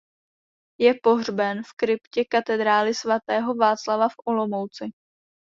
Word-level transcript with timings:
Je 0.79 0.93
pohřben 1.03 1.63
v 1.63 1.73
kryptě 1.73 2.25
katedrály 2.29 2.93
svatého 2.93 3.55
Václava 3.55 4.09
v 4.09 4.13
Olomouci. 4.25 4.85